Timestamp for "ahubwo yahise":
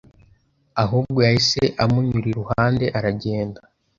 0.83-1.63